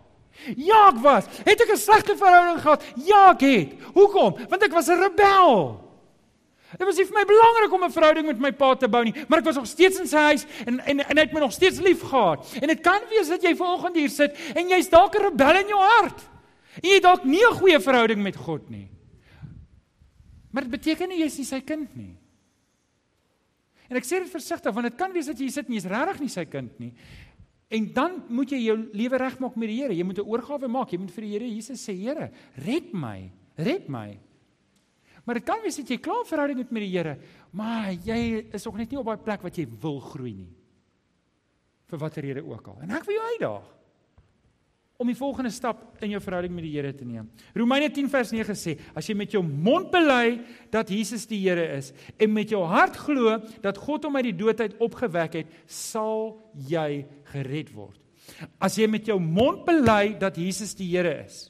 [0.57, 1.25] Ja, ek was.
[1.43, 2.83] Het ek 'n slegte verhouding gehad?
[2.95, 3.69] Ja, ek het.
[3.93, 4.35] Hoekom?
[4.49, 5.79] Want ek was 'n rebel.
[6.73, 9.13] Dit was nie vir my belangrik om 'n verhouding met my pa te bou nie,
[9.27, 11.53] maar ek was nog steeds in sy huis en en en hy het my nog
[11.53, 12.57] steeds lief gehad.
[12.61, 15.67] En dit kan wees dat jy vanoggend hier sit en jy's dalk 'n rebel in
[15.67, 16.19] jou hart.
[16.81, 18.89] En jy dalk nie 'n goeie verhouding met God nie.
[20.51, 22.17] Maar dit beteken nie jy's nie sy kind nie.
[23.89, 26.19] En ek sê dit versigtig want dit kan wees dat jy sit en jy's regtig
[26.19, 26.93] nie sy kind nie.
[27.73, 29.95] En dan moet jy jou lewe regmaak met die Here.
[29.97, 30.91] Jy moet 'n oorgawe maak.
[30.91, 33.31] Jy moet vir die Here Jesus sê, Here, red my.
[33.57, 34.19] Red my.
[35.25, 37.17] Maar dit kan wees dat jy klaar verhouding het met die Here,
[37.51, 40.51] maar jy is nog net nie op daai plek wat jy wil groei nie.
[41.87, 42.81] Vir watter rede ook al.
[42.81, 43.82] En ek wil jou uitdaag
[45.03, 47.27] om die volgende stap in jou verhouding met die Here te neem.
[47.55, 50.39] Romeine 10 vers 9 sê: As jy met jou mond bely
[50.73, 54.37] dat Jesus die Here is en met jou hart glo dat God hom uit die
[54.39, 56.37] dood uit opgewek het, sal
[56.69, 57.99] jy gered word.
[58.63, 61.49] As jy met jou mond bely dat Jesus die Here is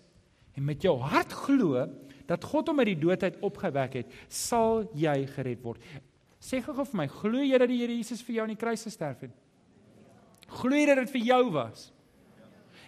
[0.58, 1.86] en met jou hart glo
[2.30, 5.82] dat God hom uit die dood uit opgewek het, sal jy gered word.
[6.44, 8.86] Sê gou vir my, glo jy dat die Here Jesus vir jou aan die kruis
[8.86, 9.34] gesterf het?
[10.54, 11.92] Glo jy dat dit vir jou was?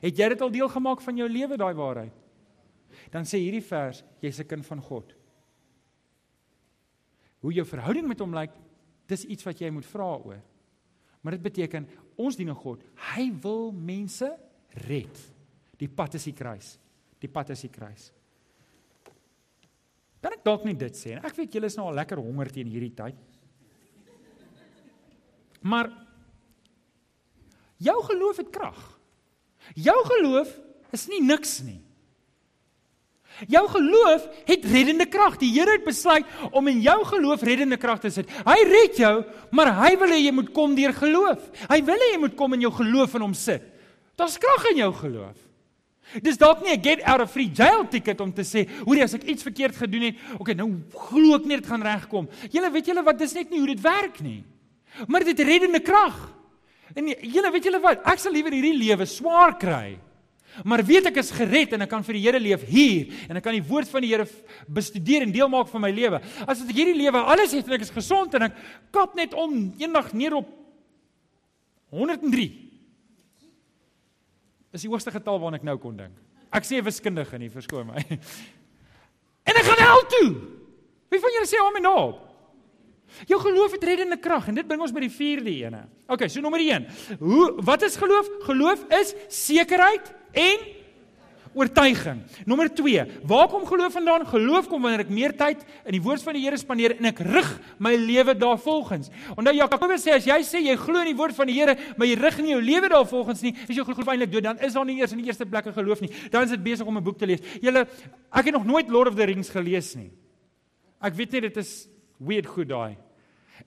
[0.06, 2.24] Het jy dit al deel gemaak van jou lewe daai waarheid?
[3.12, 5.15] Dan sê hierdie vers, jy's 'n kind van God.
[7.41, 8.52] Hoe jou verhouding met hom lyk,
[9.08, 10.41] dis iets wat jy moet vra oor.
[11.22, 12.84] Maar dit beteken ons dien 'n God.
[13.15, 14.38] Hy wil mense
[14.88, 15.34] red.
[15.78, 16.78] Die pad is die kruis.
[17.20, 18.12] Die pad is die kruis.
[20.22, 21.18] Kan ek dalk net dit sê?
[21.24, 23.15] Ek weet julle is nou al lekker honger teen hierdie tyd.
[25.62, 25.89] Maar
[27.78, 29.00] jou geloof het krag.
[29.73, 30.51] Jou geloof
[30.91, 31.82] is nie niks nie.
[33.51, 35.36] Jou geloof het reddende krag.
[35.41, 38.30] Die Here het besluit om in jou geloof reddende krag te sit.
[38.47, 39.15] Hy red jou,
[39.51, 41.49] maar hy wil hê jy moet kom deur geloof.
[41.67, 43.65] Hy wil hê jy moet kom in jou geloof in hom sit.
[44.15, 45.36] Daar's krag in jou geloof.
[46.23, 49.13] Dis dalk nie 'n get out of free jail ticket om te sê, hoorie as
[49.13, 52.30] ek iets verkeerd gedoen het, okay, nou glo ek net dit gaan regkom.
[52.51, 54.43] Julle weet julle wat dis net nie hoe dit werk nie.
[55.08, 56.35] Maar dit reddende krag.
[56.93, 58.04] En julle weet julle wat?
[58.06, 59.95] Ek sal liewer hierdie lewe swaar kry.
[60.63, 63.43] Maar weet ek is gered en ek kan vir die Here leef hier en ek
[63.43, 64.28] kan die woord van die Here
[64.71, 66.21] bestudeer en deel maak van my lewe.
[66.45, 68.62] As ek hierdie lewe alles het en ek is gesond en ek
[68.95, 70.48] kap net om eendag neer op
[71.95, 72.48] 103.
[74.76, 76.15] Is die hoogste getal waarna ek nou kon dink.
[76.56, 78.06] Ek sê wiskundige nie, verskoon my.
[79.45, 80.30] En ek gaan hel toe.
[81.13, 82.06] Wie van julle sê hom en nou?
[83.28, 85.86] Jou geloof het reddende krag en dit bring ons by die vierde ene.
[86.08, 86.88] Okay, so nommer 1.
[87.19, 88.30] Hoe wat is geloof?
[88.47, 90.73] Geloof is sekerheid en
[91.56, 92.19] oortuiging.
[92.45, 93.06] Nommer 2.
[93.23, 94.28] Waar kom geloof vandaan?
[94.28, 97.21] Geloof kom wanneer ek meer tyd in die woord van die Here spandeer en ek
[97.25, 97.51] rig
[97.82, 99.10] my lewe daarvolgens.
[99.38, 102.10] Onthou Jakobus sê as jy sê jy glo in die woord van die Here, maar
[102.10, 104.47] jy rig nie jou lewe daarvolgens nie, is jou geloof eintlik dood.
[104.49, 106.12] Dan is daar nie eers in die eerste plek 'n geloof nie.
[106.32, 107.39] Dan is dit besig om 'n boek te lees.
[107.62, 107.88] Julle
[108.32, 110.12] ek het nog nooit Lord of the Rings gelees nie.
[111.01, 111.88] Ek weet net dit is
[112.19, 113.05] weird goed daai.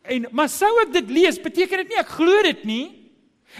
[0.02, 2.86] En maar sou ek dit lees, beteken dit nie ek glo dit nie.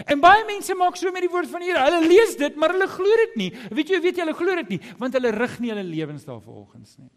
[0.05, 1.81] En baie mense maak so met die woord van die Here.
[1.87, 3.49] Hulle lees dit, maar hulle glo dit nie.
[3.73, 6.97] Weet jy, weet jy hulle glo dit nie, want hulle rig nie hulle lewens daarvolgens
[7.01, 7.09] nie.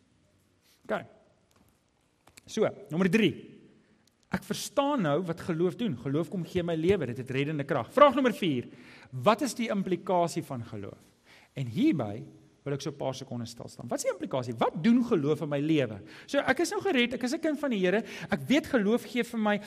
[0.89, 1.03] OK.
[2.49, 3.31] So, nommer 3.
[4.33, 5.93] Ek verstaan nou wat geloof doen.
[6.01, 7.91] Geloof kom gee my lewe, dit het reddende krag.
[7.93, 8.71] Vraag nommer 4.
[9.25, 11.01] Wat is die implikasie van geloof?
[11.53, 12.23] En hierby
[12.65, 13.89] wil ek so 'n paar sekondes stil staan.
[13.89, 14.55] Wat is die implikasie?
[14.55, 16.01] Wat doen geloof in my lewe?
[16.27, 18.05] So ek is nou gered, ek is 'n kind van die Here.
[18.31, 19.59] Ek weet geloof gee vir my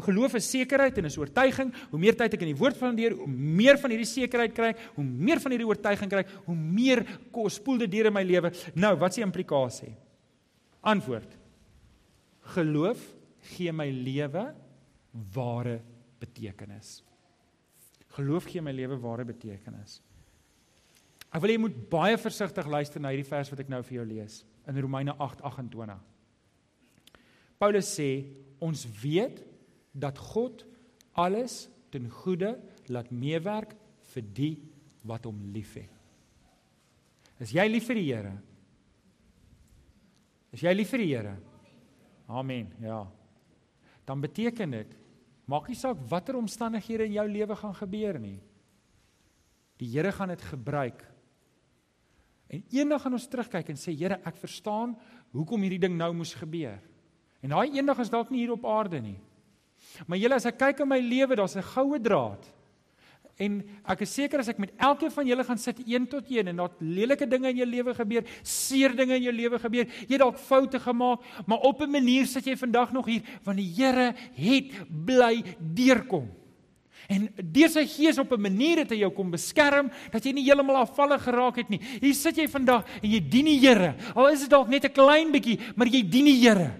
[0.00, 1.72] geloof is sekerheid en is oortuiging.
[1.90, 5.04] Hoe meer tyd ek in die woord Here, hoe meer van hierdie sekerheid kry, hoe
[5.04, 7.06] meer van hierdie oortuiging kry, hoe meer
[7.48, 8.52] spoel dit deur in my lewe.
[8.74, 9.96] Nou, wat is die implikasie?
[10.82, 11.36] Antwoord.
[12.54, 12.98] Geloof
[13.40, 14.54] gee my lewe
[15.34, 15.80] ware
[16.20, 17.02] betekenis.
[18.16, 20.00] Geloof gee my lewe ware betekenis.
[21.28, 24.06] Ek wil jy moet baie versigtig luister na hierdie vers wat ek nou vir jou
[24.08, 25.98] lees in Romeine 8:28.
[27.58, 28.10] Paulus sê
[28.62, 29.42] ons weet
[29.92, 30.64] dat God
[31.18, 32.54] alles ten goeie
[32.88, 33.74] laat meewerk
[34.14, 34.54] vir die
[35.04, 35.90] wat hom liefhet.
[37.38, 38.34] Is jy lief vir die Here?
[40.52, 41.36] Is jy lief vir die Here?
[42.28, 42.72] Amen.
[42.82, 43.04] Ja.
[44.08, 44.96] Dan beteken dit
[45.48, 48.38] maak nie saak watter omstandighede in jou lewe gaan gebeur nie.
[49.80, 51.04] Die Here gaan dit gebruik.
[52.48, 54.96] En eendag gaan ons terugkyk en sê Here, ek verstaan
[55.36, 56.78] hoekom hierdie ding nou moes gebeur.
[57.44, 59.18] En daai eendag is dalk nie hier op aarde nie.
[60.06, 62.48] Maar julle as ek kyk in my lewe, daar's 'n goue draad.
[63.38, 66.48] En ek is seker as ek met elkeen van julle gaan sit een tot een
[66.48, 70.16] en daar lelike dinge in jou lewe gebeur, seer dinge in jou lewe gebeur, jy
[70.16, 73.72] het dalk foute gemaak, maar op 'n manier sit jy vandag nog hier want die
[73.78, 74.72] Here het
[75.06, 76.30] bly deurkom.
[77.08, 80.44] En deur sy gees op 'n manier het hy jou kom beskerm dat jy nie
[80.44, 81.80] heeltemal afvallig geraak het nie.
[82.00, 83.94] Hier sit jy vandag en jy dien die Here.
[84.14, 86.74] Al is dit dalk net 'n klein bietjie, maar jy dien die Here.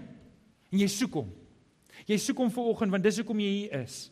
[0.71, 1.33] En jy soek hom.
[2.05, 4.11] Jy soek hom vir oggend want dis hoekom jy hier is.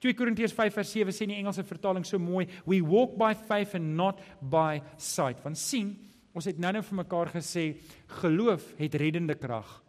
[0.00, 3.34] 2 Korintiërs 5 vers 7 sê in die Engelse vertaling so mooi, we walk by
[3.34, 5.42] faith and not by sight.
[5.42, 5.96] Want sien,
[6.34, 7.76] ons het nou-nou vir mekaar gesê
[8.20, 9.82] geloof het reddende krag.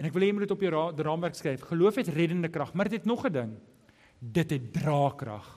[0.00, 1.66] En ek wil hê jy moet dit op jou ra raamwerk skryf.
[1.68, 3.52] Geloof het reddende krag, maar dit het nog 'n ding.
[4.20, 5.48] Dit het draagkrag.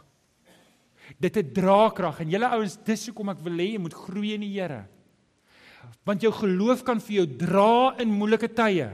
[1.19, 4.45] Dit het draagkrag en julle ouens, dis hoekom ek wil hê jy moet groei in
[4.45, 4.85] die Here.
[6.07, 8.87] Want jou geloof kan vir jou dra in moeilike tye.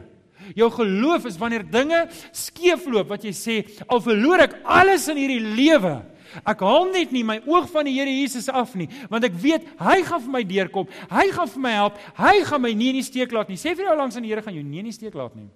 [0.58, 5.54] Jou geloof is wanneer dinge skeefloop wat jy sê, al verloor ek alles in hierdie
[5.60, 6.00] lewe,
[6.48, 9.68] ek haal net nie my oog van die Here Jesus af nie, want ek weet
[9.82, 10.90] hy gaan vir my deurkom.
[11.12, 11.98] Hy gaan vir my help.
[12.18, 13.60] Hy gaan my nie in die steek laat nie.
[13.60, 15.50] Sê vir jou langs aan die Here gaan jou nie in die steek laat nie.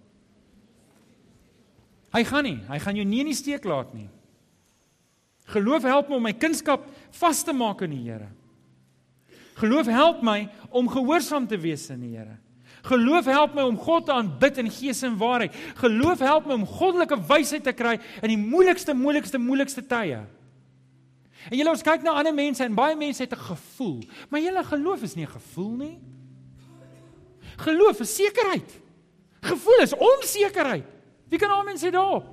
[2.13, 4.09] Hy gaan nie, hy gaan jou nie in die steek laat nie.
[5.53, 6.85] Geloof help my om my kunskap
[7.19, 8.29] vas te maak in die Here.
[9.59, 12.37] Geloof help my om gehoorsaam te wees aan die Here.
[12.83, 15.55] Geloof help my om God te aanbid in gees en waarheid.
[15.79, 20.23] Geloof help my om goddelike wysheid te kry in die moeilikste moeilikste moeilikste tye.
[21.49, 24.63] En julle ons kyk na ander mense en baie mense het 'n gevoel, maar julle
[24.63, 25.99] geloof is nie 'n gevoel nie.
[27.57, 28.79] Geloof is sekerheid.
[29.41, 30.92] Gevoel is onsekerheid.
[31.33, 32.27] Wie kan amen sê daarop?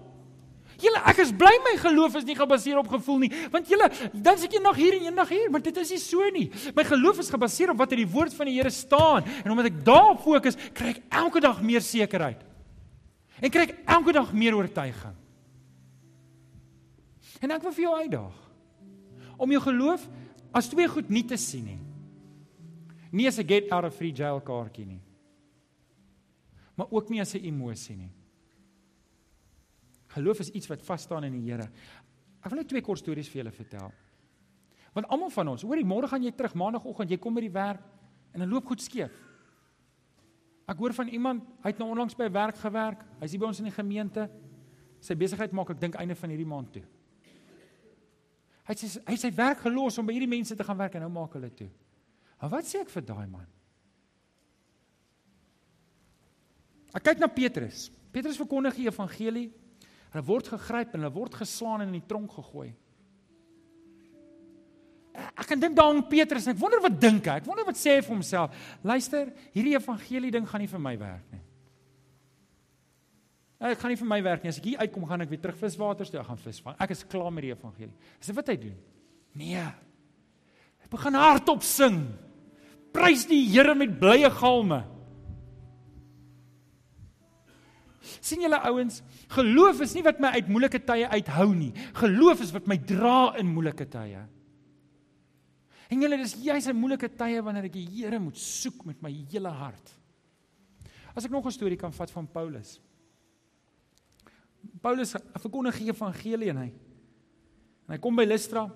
[0.80, 4.38] Julle ek is bly my geloof is nie gebaseer op gevoel nie, want julle dan
[4.40, 6.46] sit jy nog hier en eendag hier, maar dit is nie so nie.
[6.76, 9.70] My geloof is gebaseer op wat in die woord van die Here staan en omdat
[9.70, 12.44] ek daarop fokus, kry ek elke dag meer sekerheid.
[13.40, 15.16] En kry ek elke dag meer oortuiging.
[17.40, 18.46] En ek wil vir jou uitdaag
[19.40, 20.04] om jou geloof
[20.52, 21.80] as twee goed nie te sien nie.
[23.16, 25.02] Nie as 'n get out of free jail kaartjie nie.
[26.76, 28.12] Maar ook nie as 'n emosie nie.
[30.14, 31.68] Geloof is iets wat vas staan in die Here.
[32.40, 33.90] Ek wil net twee kort stories vir julle vertel.
[34.96, 37.82] Want almal van ons, hoorie, môre gaan jy terug maandagooggend, jy kom by die werk
[38.34, 39.14] en dan loop goed skeef.
[40.70, 43.02] Ek hoor van iemand, hy het nou onlangs by werk gewerk.
[43.18, 44.28] Hy's hier by ons in die gemeente.
[45.02, 46.84] Sy besigheid maak ek dink einde van hierdie maand toe.
[48.70, 51.10] Hy sê hy sy werk gelos om by hierdie mense te gaan werk en nou
[51.10, 51.66] maak hulle toe.
[52.38, 53.48] Maar wat sê ek vir daai man?
[56.94, 57.88] Ek kyk na Petrus.
[58.14, 59.48] Petrus verkondig die evangelie
[60.10, 62.70] Hulle word gegryp en hulle word geslaan en in die tronk gegooi.
[65.14, 67.38] Ek kan dink daaraan Petrus en ek wonder wat dink hy?
[67.40, 68.66] Ek wonder wat sê hy vir homself.
[68.86, 71.42] Luister, hierdie evangelie ding gaan nie vir my werk nie.
[73.60, 74.52] Ek gaan nie vir my werk nie.
[74.54, 76.78] As ek hier uitkom, gaan ek weer terug viswaters toe, ek gaan visvang.
[76.80, 77.92] Ek is klaar met die evangelie.
[78.16, 78.78] Dis wat hy doen.
[79.36, 79.66] Nee.
[80.80, 82.00] Hy begin hardop sing.
[82.94, 84.80] Prys die Here met blye galme.
[88.20, 89.00] Sien julle ouens,
[89.32, 91.72] geloof is nie wat my uit moeilike tye uithou nie.
[92.00, 94.26] Geloof is wat my dra in moeilike tye.
[95.90, 99.10] En julle dis juis in moeilike tye wanneer ek die Here moet soek met my
[99.32, 99.96] hele hart.
[101.16, 102.80] As ek nog 'n storie kan vat van Paulus.
[104.80, 106.70] Paulus verkondig die evangelie en hy
[107.88, 108.70] en hy kom by Lystra.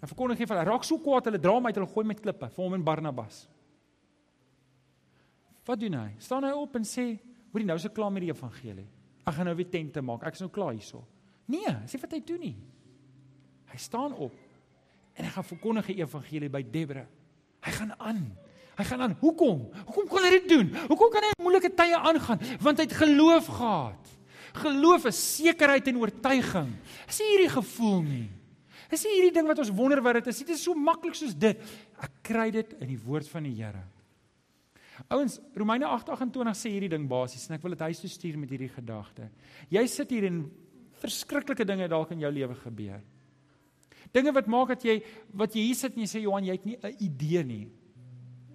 [0.00, 2.64] Hy verkondig hy raak so kwaad hulle dra hom uit hulle gooi met klippe vir
[2.64, 3.46] hom en Barnabas.
[5.66, 6.14] Wat doen hy?
[6.18, 7.18] Staan hy op en sê
[7.56, 8.84] Hoorie nou is ek klaar met die evangelie.
[9.24, 10.26] Ek gaan nou weer tente maak.
[10.28, 10.98] Ek is nou klaar hierso.
[11.48, 12.56] Nee, sê wat hy doen nie.
[13.72, 14.34] Hy staan op
[15.16, 17.06] en hy gaan verkondig die evangelie by Debre.
[17.64, 18.20] Hy gaan aan.
[18.76, 19.16] Hy gaan aan.
[19.22, 19.64] Hoekom?
[19.86, 20.68] Hoekom kon hy dit doen?
[20.90, 22.44] Hoekom kan hy moeilike tye aangaan?
[22.60, 24.14] Want hy het geloof gehad.
[24.60, 26.70] Geloof is sekerheid en oortuiging.
[27.08, 28.26] Is nie hierdie gevoel nie.
[28.92, 30.44] Is nie hierdie ding wat ons wonder wat dit is.
[30.44, 31.64] Dit is so maklik soos dit.
[32.04, 33.86] Ek kry dit in die woord van die Here.
[35.10, 38.50] Ouens, Romeine 8:28 sê hierdie ding basies en ek wil dit huis toe stuur met
[38.50, 39.28] hierdie gedagte.
[39.70, 40.44] Jy sit hier en
[41.02, 43.02] verskriklike dinge dalk in jou lewe gebeur.
[44.14, 45.00] Dinge wat maak dat jy
[45.34, 47.68] wat jy hier sit en jy sê Johan, jy het nie 'n idee nie.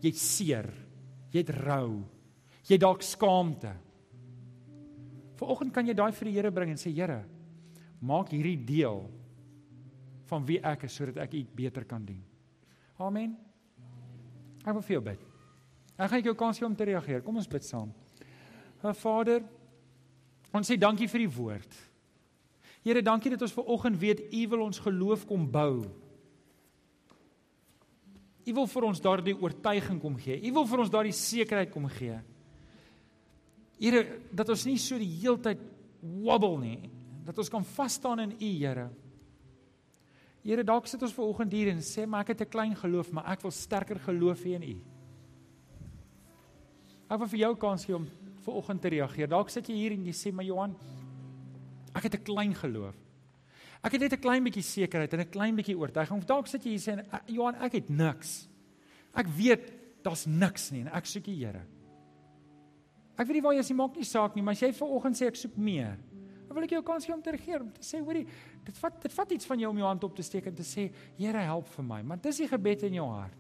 [0.02, 0.74] Jy't seer.
[1.32, 2.04] Jy't rou.
[2.68, 3.76] Jy dalk skaamte.
[5.36, 7.26] Vanoggend kan jy daai vir die Here bring en sê Here,
[8.02, 9.10] maak hierdie deel
[10.26, 12.24] van wie ek is sodat ek U beter kan dien.
[13.00, 13.38] Amen.
[14.66, 15.31] Ek wil vir jou bid.
[16.02, 17.22] Ek gaan jou kans gee om te reageer.
[17.22, 17.92] Kom ons bid saam.
[18.82, 19.44] Vader,
[20.50, 21.76] ons sê dankie vir die woord.
[22.82, 25.84] Here, dankie dat ons ver oggend weet U wil ons geloof kom bou.
[28.42, 30.40] U wil vir ons daardie oortuiging kom gee.
[30.50, 32.18] U wil vir ons daardie sekerheid kom gee.
[33.78, 34.02] Here,
[34.34, 35.62] dat ons nie so die heeltyd
[36.02, 36.90] wobble nie,
[37.26, 38.88] dat ons kan vas staan in U, Here.
[40.42, 43.12] Here, dalk sit ons ver oggend hier en sê maar ek het 'n klein geloof,
[43.14, 44.91] maar ek wil sterker geloof hê in U.
[47.12, 48.08] Ek wil vir jou kans gee om
[48.42, 49.28] ver oggend te reageer.
[49.28, 50.76] Dalk sit jy hier en jy sê maar Johan,
[51.92, 52.96] Ek het 'n klein geloof.
[53.84, 56.18] Ek het net 'n klein bietjie sekerheid en 'n klein bietjie oortuiging.
[56.18, 58.48] Of dalk sit jy hier sê Johan, ek het niks.
[59.14, 61.66] Ek weet daar's niks nie en ek soek die Here.
[63.18, 65.16] Ek weet nie waar jy is nie, maak nie saak nie, maar as jy vanoggend
[65.16, 65.98] sê ek soek meer,
[66.48, 68.26] dan wil ek jou kans gee om te reageer, om te sê, hoorie,
[68.66, 70.64] dit vat dit vat iets van jou om jou hand op te steek en te
[70.64, 72.04] sê, Here, help vir my.
[72.04, 73.38] Want dis die gebed in jou hart.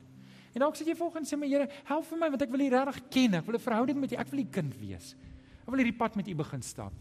[0.54, 2.70] En dalk sit jy vanoggend sê, "Maar Here, help vir my want ek wil U
[2.70, 3.34] regtig ken.
[3.36, 4.16] Ek wil 'n verhouding met U.
[4.16, 5.16] Ek wil U kind wees.
[5.62, 6.94] Ek wil hierdie pad met U begin stap."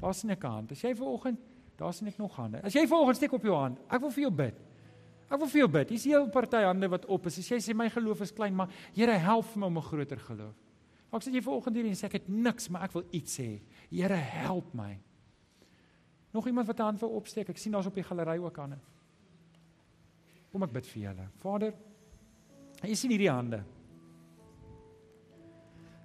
[0.00, 0.72] Daar sien ek 'n hand.
[0.72, 1.38] As jy ver oggend,
[1.76, 2.62] daar sien ek nog hande.
[2.62, 4.54] As jy ver oggend steek op jou hand, ek wil vir jou bid.
[5.30, 5.88] Ek wil vir jou bid.
[5.88, 7.38] Hier's 'n hele party hande wat op is.
[7.38, 10.18] As jy sê my geloof is klein, maar Here help vir my om 'n groter
[10.18, 10.54] geloof.
[11.10, 13.38] Dalk sê jy ver oggend hier en sê ek het niks, maar ek wil iets
[13.38, 13.60] hê.
[13.90, 14.98] Here help my.
[16.32, 17.48] Nog iemand wat 'n hand wil opsteek?
[17.48, 18.78] Ek sien daar's op die galery ook hande.
[20.52, 21.28] Kom ek bid vir julle.
[21.36, 21.74] Vader,
[22.82, 23.62] jy sien hierdie hande.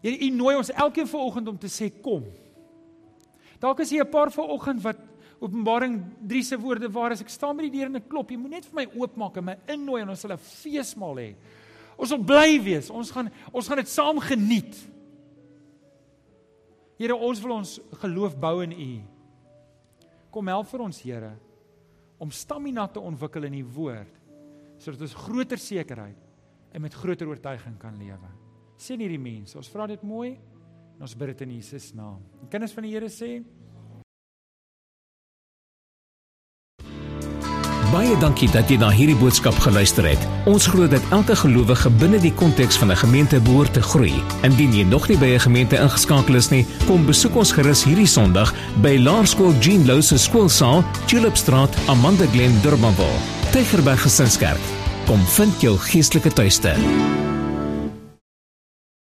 [0.02, 2.26] Here, U nooi ons elkeen vanoggend om te sê kom.
[3.62, 4.98] Dalk is hier 'n paar vanoggend wat
[5.42, 8.38] Openbaring 3 se woorde waar as ek staan by die deur en ek klop, jy
[8.38, 11.36] moet net vir my oopmaak en my innooi en ons sal 'n feesmaal hê.
[11.98, 12.90] Ons sal bly wees.
[12.90, 14.76] Ons gaan ons gaan dit saam geniet.
[16.98, 19.02] Here, ons wil ons geloof bou in U.
[20.32, 21.40] Kom help vir ons, Here,
[22.20, 24.20] om stamina te ontwikkel in U woord
[24.78, 26.31] sodat ons groter sekerheid
[26.72, 28.30] en met groter oortuiging kan lewe.
[28.78, 30.38] Sien hierdie mense, ons vra dit mooi.
[30.98, 32.22] En ons bid dit in Jesus naam.
[32.44, 33.42] Die kinders van die Here sê
[37.92, 40.22] Baie dankie dat jy na hierdie boodskap geluister het.
[40.48, 44.14] Ons glo dat elke gelowige binne die konteks van 'n gemeente behoort te groei.
[44.48, 48.08] Indien jy nog nie by 'n gemeente ingeskakel is nie, kom besoek ons gerus hierdie
[48.08, 53.20] Sondag by Laerskool Jean Louw se skoolsaal, Tulipstraat, Amanda Glen, Durbanville.
[53.52, 54.81] Tygerberg Gesinskerk.
[55.12, 56.72] Kom vind jou geestelike tuiste.